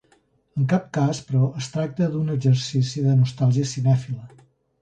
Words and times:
En 0.59 0.63
cap 0.71 0.87
cas, 0.97 1.19
però, 1.27 1.43
es 1.59 1.69
tracta 1.75 2.09
d'un 2.15 2.33
exercici 2.37 3.07
de 3.09 3.15
nostàlgia 3.23 3.73
cinèfila. 3.77 4.27